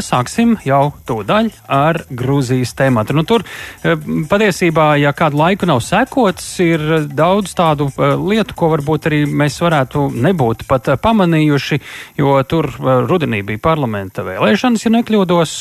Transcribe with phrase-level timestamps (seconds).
[0.00, 3.14] Sāksim jau tūdaļ ar Grūzijas tēmatu.
[3.16, 3.96] Nu, tur eh,
[4.30, 9.60] patiesībā, ja kādu laiku nav sekots, ir daudz tādu eh, lietu, ko varbūt arī mēs
[9.62, 11.80] varētu nebūt pat eh, pamanījuši,
[12.20, 15.52] jo tur rudenī bija parlamenta vēlēšanas, ja nekļūdos,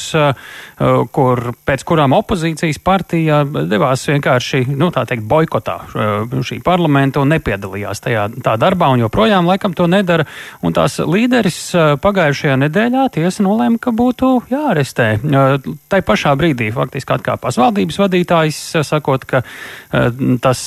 [1.13, 5.75] kur, pēc kurām opozīcijas partija devās vienkārši, nu, tā teikt, boikotā
[6.45, 10.25] šī parlamenta un nepiedalījās tajā tā darbā un joprojām laikam to nedara.
[10.65, 11.59] Un tās līderis
[12.03, 15.07] pagājušajā nedēļā tiesa nolēma, ka būtu būtu jāarestē.
[15.89, 19.43] Tā pašā brīdī faktiski atkāpās valdības vadītājs, sakot, ka
[20.43, 20.61] tas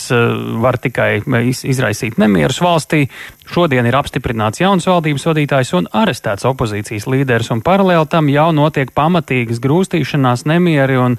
[0.62, 3.06] var tikai izraisīt nemierus valstī.
[3.53, 8.93] Šodien ir apstiprināts jauns valdības vadītājs un arestēts opozīcijas līderis, un paralēli tam jau notiek
[8.95, 11.19] pamatīgas grūstīšanās, nemieri un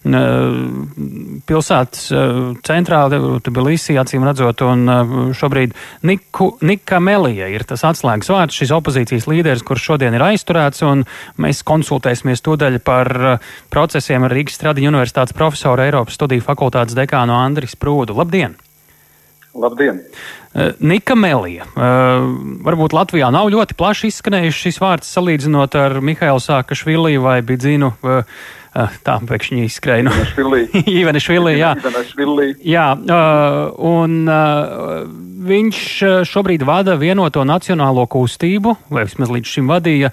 [0.00, 2.06] pilsētas
[2.64, 3.00] centrā,
[3.44, 4.88] Tbilisī, acīm redzot, un
[5.36, 5.74] šobrīd
[6.08, 11.04] Niku, Nika Melija ir tas atslēgas vārds, šis opozīcijas līderis, kurš šodien ir aizturēts, un
[11.36, 13.12] mēs konsultēsimies tūdaļ par
[13.68, 18.16] procesiem ar Rīgas Stradiņu universitātes profesoru Eiropas studiju fakultātes dekānu Andris Prūdu.
[18.16, 18.56] Labdien!
[19.54, 20.00] Labdien!
[20.82, 21.66] Nika Melija.
[21.74, 27.92] Varbūt Latvijā nav ļoti plaši izskanējis šis vārds salīdzinot ar Mihailu Sākašvili vai Bidzinu.
[28.70, 30.06] Tā pēkšņi izskrēja.
[30.06, 30.14] Nu,
[30.86, 31.72] Ivanišvili, jā.
[32.62, 32.86] jā,
[33.90, 34.18] un
[35.50, 35.80] viņš
[36.30, 40.12] šobrīd vada vienoto nacionālo kustību, vai vismaz līdz šim vadīja.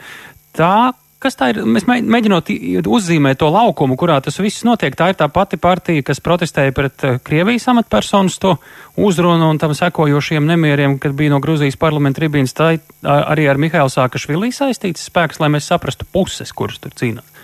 [0.58, 1.64] Tā, Kas tā ir?
[1.66, 2.52] Mēs mēģinot
[2.86, 4.94] uzzīmēt to laukumu, kurā tas viss notiek.
[4.94, 8.54] Tā ir tā pati partija, kas protestēja pret Krievijas amatpersonas to
[9.02, 12.54] uzrunu un tam sekojošiem nemieriem, kad bija no Gruzijas parlamenta tribīnas.
[12.58, 17.37] Tā arī ar Mihālu Sākašvilī saistīts spēks, lai mēs saprastu puses, kuras tur cīnās.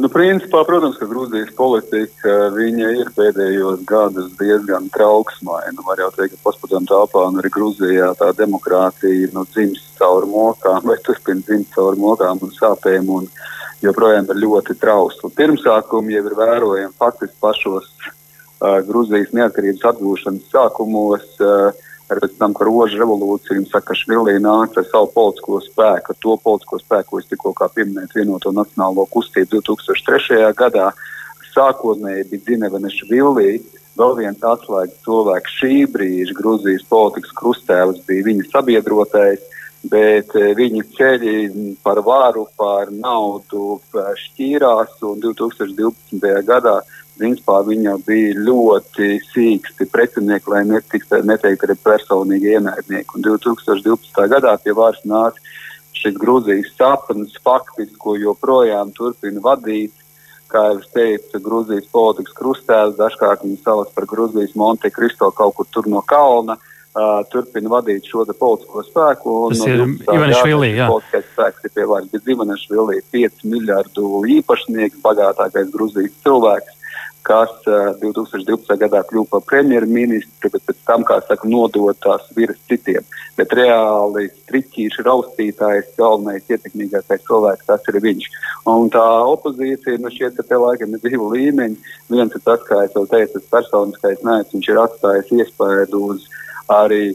[0.00, 5.84] Nu, principā, protams, ka Grūzijas politika ir pēdējos gadus diezgan trauksmaina.
[5.84, 10.80] Var jau teikt, ka paspatām tāpā un arī Grūzijā tā demokrātija nu, dzimst caur mokām
[10.88, 13.28] vai turpina dzimt caur mokām un sāpēm un
[13.84, 15.32] joprojām ir ļoti trausla.
[15.36, 21.28] Pirmsākumi jau ir vērojami faktiski pašos uh, Grūzijas neatkarības atgūšanas sākumos.
[21.36, 26.36] Uh, pēc tam, ka roža revolūcija un Sakašvilī nāca ar savu politisko spēku, ar to
[26.44, 30.52] politisko spēku, ko es tikko pieminēju, vienoto nacionālo kustību 2003.
[30.58, 30.92] gadā.
[31.56, 33.50] Sākotnēji bija Zinevanišvilī,
[33.96, 39.40] vēl viens atslēgas cilvēks šī brīža Gruzijas politikas krustēvs bija viņa sabiedrotais,
[39.90, 41.36] bet eh, viņa ceļi
[41.84, 46.20] par varu, par naudu šķīrās un 2012.
[46.46, 46.80] gadā
[47.18, 53.16] principā viņa bija ļoti sīksti pretinieki, lai netiktu, neteikt arī personīgi ienaidnieki.
[53.16, 54.26] Un 2012.
[54.32, 55.40] gadā pie varas nāca
[55.96, 59.94] šis Grūzijas sapnis, faktiski, ko joprojām turpina vadīt.
[60.46, 65.56] Kā jau es teicu, Grūzijas politikas krustēvs, dažkārt viņa savas par Grūzijas Monte Cristo kaut
[65.58, 66.58] kur tur no kalna.
[66.96, 69.32] Uh, turpina vadīt šo politisko spēku.
[69.52, 69.82] Tas no ir
[70.14, 70.70] Ivanišvili.
[70.78, 76.75] Politiskais spēks ir pie varas, bet Ivanišvili ir 5 miljardu īpašnieks, bagātākais Grūzijas cilvēks
[77.26, 78.76] kas uh, 2012.
[78.80, 83.04] gadā kļuva par premjerministru, bet pēc tam, kā saka, nodot tās viras citiem.
[83.36, 88.30] Bet reāli striķīši raustītājs, galvenais ietekmīgākais cilvēks, tas ir viņš.
[88.70, 89.04] Un tā
[89.34, 91.94] opozīcija, nu šie te laikam ir divi līmeņi.
[92.14, 96.26] Viens ir tas, kā es jau teicu, tas personiskais nēs, viņš ir atstājis iespēju uz
[96.72, 97.14] arī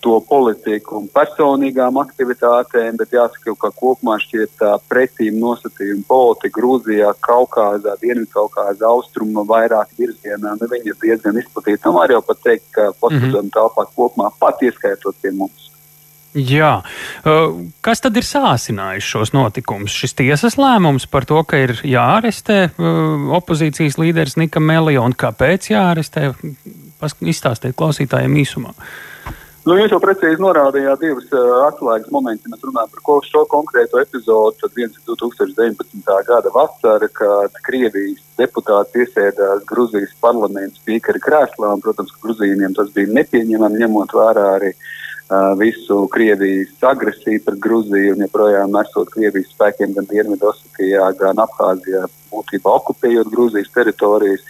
[0.00, 7.10] to politiku un personīgām aktivitātēm, bet jāsaka, ka kopumā šķiet tā pretīm nosacījuma politika Grūzijā,
[7.24, 11.82] Kaukāzā, Dienvidkaukāzā, Austrumu vairāk virzienā, nu viņi ir diezgan izplatīti.
[11.84, 13.54] Nu, var jau pat teikt, ka postpadomu mm -hmm.
[13.58, 15.70] telpā kopumā pat ieskaitot pie mums.
[16.34, 16.82] Jā.
[17.80, 19.92] Kas tad ir sācinājis šos notikumus?
[19.92, 22.70] Šis tiesas lēmums par to, ka ir jāarestē
[23.30, 26.32] opozīcijas līderis Nika Melija un kāpēc jāarestē?
[27.20, 28.70] Izstāstiet klausītājiem īsumā.
[28.70, 29.13] Uh,
[29.64, 32.50] Nu, jūs jau precīzi norādījāt divas uh, atslēgas momentus.
[32.52, 34.58] Mēs runājam par ko, šo konkrēto epizodu.
[34.60, 36.02] Tad viens ir 2019.
[36.28, 41.70] gada vasara, kad Krievijas deputāts iesēdās Gruzijas parlamenta spīkera krēslā.
[41.78, 47.64] Un, protams, ka Gruzīniem tas bija nepieņemami, ņemot vērā arī uh, visu Krievijas agresiju pret
[47.64, 52.04] Gruziju un joprojām nesot Krievijas spēkiem gan Dienvidosetijā, gan Abhāzijā,
[52.36, 54.44] būtībā okupējot Gruzijas teritorijas.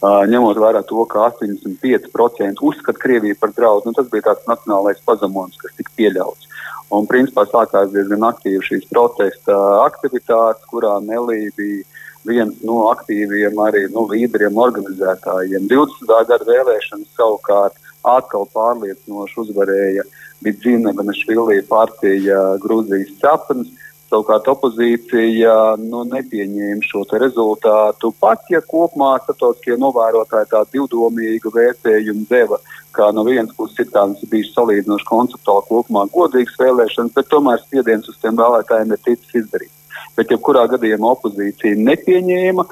[0.00, 5.58] Ņemot vērā to, ka 85% uzskata Krieviju par draudu, nu, tas bija tāds nacionālais pazemojums,
[5.60, 6.48] kas tika pieļauts.
[6.90, 11.84] Un, principā, sākās diezgan aktīvi šīs protesta aktivitātes, kurā Nelī bija
[12.26, 15.68] viens no aktīviem arī nu, līderiem, organizētājiem.
[15.68, 16.16] 20.
[16.28, 17.76] gada vēlēšanas savukārt
[18.08, 20.06] atkal pārliecinoši uzvarēja
[20.40, 23.68] Bidzina Benašvili partija Grūzijas sapnis
[24.10, 28.10] Savukārt opozīcija nu, nepieņēma šo rezultātu.
[28.18, 32.58] Pat ja kopumā starptautiskie novērotāji tā divdomīgu vērtējumu deva,
[32.96, 38.10] kā no vienas puses ir tāds bijis salīdzinoši konceptuāli kopumā godīgs vēlēšanas, bet tomēr spiediens
[38.10, 39.76] uz tiem vēlētājiem ir ticis izdarīts.
[40.16, 42.66] Bet, ja kurā gadījumā opozīcija nepieņēma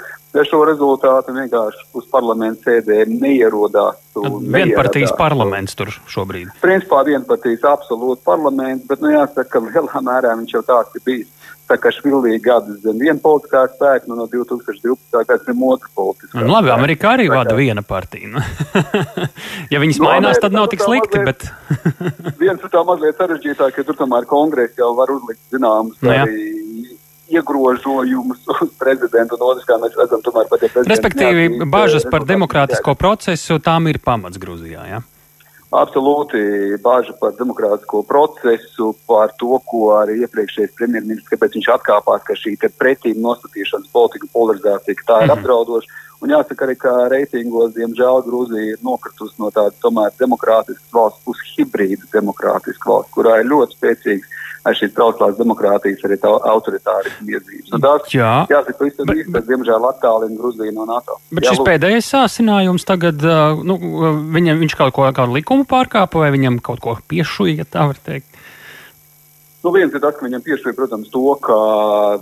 [0.49, 4.01] šo rezultātu, vienkārši uz parlamentu sēdēm neierodās.
[4.19, 6.53] Vienpartijas parlaments tur šobrīd.
[6.63, 11.35] Principā vienpartijas absolūti parlaments, bet, nu, jāsaka, ka lielā mērā viņš jau tāds ir bijis.
[11.69, 14.97] Sakašvilī gadus zem viena politiskā spēka, nu, no 2012.
[15.13, 16.41] gada zem otru politiskā.
[16.41, 18.31] Nu, labi, Amerikā arī vada viena partija.
[18.33, 18.41] Nu.
[19.75, 21.45] ja viņas no, mainās, tad nav tik slikti, bet.
[22.43, 26.41] viens ir tā mazliet sarežģītāk, ka tur tomēr kongress jau var uzlikt zināmas nu, arī
[27.29, 30.95] iegrožojumus uz prezidentu, un otrs, kā mēs redzam, tomēr pat ja prezidents.
[30.95, 34.99] Respektīvi, bāžas par demokrātisko procesu, tām ir pamats Grūzijā, jā?
[34.99, 35.05] Ja?
[35.69, 36.39] Absolūti
[36.81, 42.55] bāža par demokrātisko procesu, par to, ko arī iepriekšējais premjerministrs, kāpēc viņš atkāpās, ka šī
[42.73, 45.37] pretīm nostatīšanas politika polarizācija, tā ir mm -hmm.
[45.37, 46.07] apdraudoša.
[46.25, 51.37] Un jāsaka arī, ka reitingos, diemžēl, Grūzija ir nokritusi no tādas tomēr demokrātiskas valsts uz
[51.53, 54.27] hibrīdu demokrātisku valsts, kurā ir ļoti spēcīgs
[54.67, 57.73] ar šīs trauslās demokrātijas arī autoritārismu iezīmes.
[57.75, 61.19] Un tās, jā, jāsaka, pavisam īsti, bet, diemžēl, attālina Gruziju no NATO.
[61.31, 61.71] Bet jā, šis lūk.
[61.71, 63.23] pēdējais sāsinājums tagad,
[63.69, 63.79] nu,
[64.35, 68.03] viņam, viņš kaut ko, kādu likumu pārkāpa vai viņam kaut ko piešuja, ja tā var
[68.03, 68.29] teikt?
[69.59, 71.57] Nu, viens ir tas, ka viņam piešķīra, protams, to, ka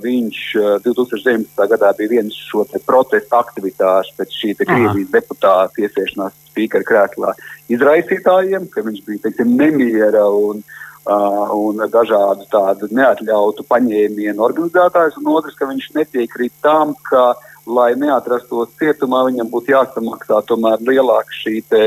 [0.01, 0.39] viņš
[0.87, 1.67] 2019.
[1.73, 7.35] gadā bija viens šo protestu aktivitāšu pēc šī Krievijas deputāta iesiešanās spīkera krēslā
[7.77, 10.65] izraisītājiem, ka viņš bija, teiksim, nemiera un
[11.07, 17.35] un dažādu tādu neatļautu paņēmienu organizētājus, un otrs, ka viņš nepiekrīt tam, ka,
[17.67, 21.85] lai neatrastos cietumā, viņam būtu jāsamaksā tomēr lielāka šī te,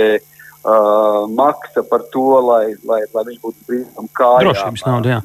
[0.64, 4.54] uh, maksa par to, lai, lai, lai viņš būtu brīvam kājām.
[4.54, 5.22] Drošības nauda, jā.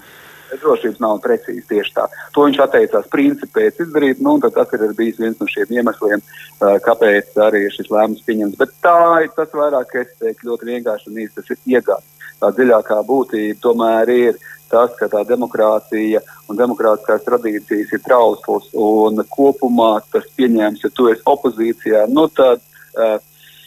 [0.55, 2.05] Drošības nav precīzi tieši tā.
[2.35, 6.76] To viņš atteicās principēc izdarīt, nu, un tas ir bijis viens no šiem iemesliem, uh,
[6.82, 8.58] kāpēc arī šis lēmums pieņems.
[8.58, 12.50] Bet tā ir tas vairāk, es teiktu, ļoti vienkārši un īsti tas ir iegāds tā
[12.56, 14.40] dziļākā būtība tomēr ir
[14.70, 21.10] tas, ka tā demokrātija un demokrātiskās tradīcijas ir trausls un kopumā tas pieņēmums, ja tu
[21.12, 22.64] esi opozīcijā, nu tad.
[22.94, 23.16] Uh,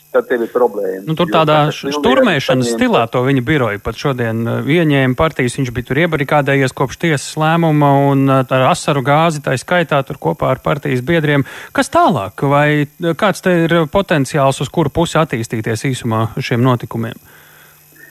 [0.07, 1.01] tad tev ir problēma.
[1.05, 5.57] Nu, tur tādā šturmēšanas stilā to viņa biroju pat šodien uh, ieņēma partijas.
[5.59, 10.19] Viņš bija tur iebarikādējies kopš tiesas lēmuma un uh, ar asaru gāzi tā skaitā tur
[10.23, 11.45] kopā ar partijas biedriem.
[11.75, 12.45] Kas tālāk?
[12.47, 12.87] Vai
[13.19, 17.19] kāds te ir potenciāls, uz kuru pusi attīstīties īsumā šiem notikumiem?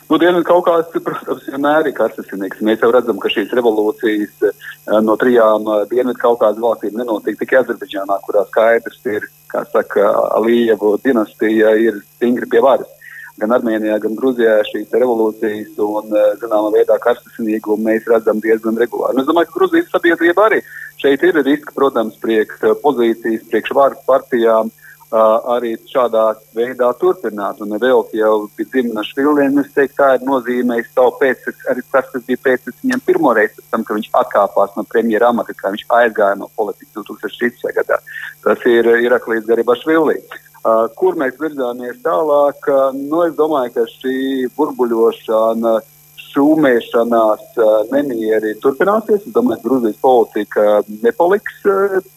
[0.07, 2.61] Nu, Dienvidkaukās, protams, vienmēr ir karstasinīgs.
[2.67, 8.21] Mēs jau redzam, ka šīs revolūcijas uh, no trijām uh, Dienvidkaukās valstīm nenotiek tikai Azerbaidžānā,
[8.23, 10.07] kurā skaidrs ir, kā saka,
[10.39, 12.93] Alievu dinastija ir stingri pie varas.
[13.43, 19.19] Gan Armēnijā, gan Grūzijā šīs revolūcijas un, uh, zināmā veidā, karstasinīgumu mēs redzam diezgan regulāri.
[19.19, 20.63] Un es domāju, ka Grūzijas sabiedrība arī
[21.03, 24.71] šeit ir riski, protams, priekš pozīcijas, priekš varas partijām.
[24.71, 27.61] Uh, arī šādā veidā turpināt.
[27.63, 32.09] Un vēl jau pie dzimta šviliem, es teiktu, tā ir nozīmējis savu pēc, arī tas,
[32.13, 35.87] kas bija pēc viņam pirmoreiz, pēc tam, ka viņš atkāpās no premjera amata, kā viņš
[36.01, 37.71] aizgāja no politikas 2006.
[37.77, 38.01] gadā.
[38.43, 40.21] Tas ir Iraklīs Garibašvili.
[40.67, 42.65] Uh, kur mēs virzāmies tālāk?
[42.67, 45.93] Uh, nu, es domāju, ka šī burbuļošana uh,
[46.37, 47.57] šūmēšanās,
[47.91, 49.25] nemieri turpināsies.
[49.25, 50.65] Es domāju, ka Grūzijas politika
[51.03, 51.63] nepaliks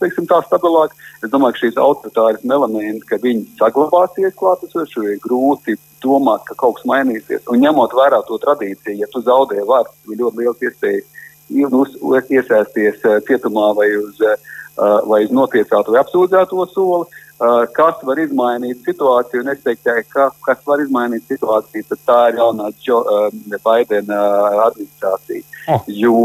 [0.02, 0.96] teiksim, tā stabilāk.
[1.24, 6.78] Es domāju, ka šīs autoritāras elementi, ka viņi saglabāsies klātesoši, ir grūti domāt, ka kaut
[6.78, 7.48] kas mainīsies.
[7.52, 13.72] Un ņemot vērā to tradīciju, ja tu zaudē varu, ir ļoti liels iespējas iesaisties cietumā
[13.78, 14.20] vai uz,
[15.10, 17.10] vai uz notiesātu vai apsūdzēto soli.
[17.40, 22.42] Uh, kas var izmainīt situāciju, es teiktu, ka kas var izmainīt situāciju, tad tā ir
[22.42, 24.20] jaunā Džo, uh, Baidena
[24.66, 25.46] administrācija.
[25.70, 25.84] Oh.
[25.88, 26.16] Jo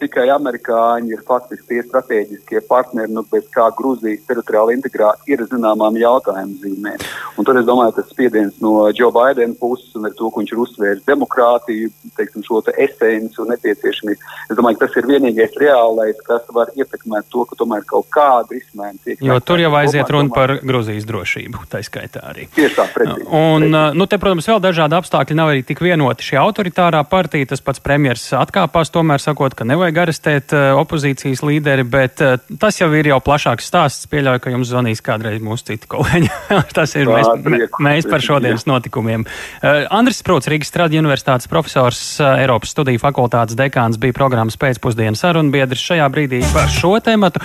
[0.00, 5.98] tikai amerikāņi ir faktiski tie strateģiskie partneri, nu, bez kā Grūzijas teritoriāla integrācija ir zināmām
[6.00, 7.04] jautājumu zīmēm.
[7.36, 10.54] Un tur es domāju, tas spiediens no Džo Baidena puses un ar to, ka viņš
[10.54, 14.32] ir uzsvērs demokrātiju, teiksim, šo te esenci un nepieciešamību.
[14.48, 18.56] Es domāju, ka tas ir vienīgais reālais, kas var ietekmēt to, ka tomēr kaut kāda
[18.56, 19.20] risinājuma tiek.
[19.28, 22.46] Jo tur jau aiziet runa par par Grūzijas drošību, tā skaitā arī.
[22.54, 23.26] Tieši tā, precīzi.
[23.36, 26.24] Un, nu, te, protams, vēl dažādi apstākļi nav arī tik vienoti.
[26.24, 31.84] Šī autoritārā partija, tas pats premjers atkāpās, tomēr sakot, ka nevajag arestēt uh, opozīcijas līderi,
[31.88, 34.08] bet uh, tas jau ir jau plašāks stāsts.
[34.08, 36.30] Pieļauju, ka jums zvanīs kādreiz mūsu citi kolēģi.
[36.78, 39.26] tas ir mēs, mēs par šodienas notikumiem.
[39.60, 45.84] Uh, Andris Sprūts, Rīgas Strādņu universitātes profesors, Eiropas studiju fakultātes dekāns, bija programmas pēcpusdienas sarunbiedrs
[45.90, 47.42] šajā brīdī par šo tēmatu.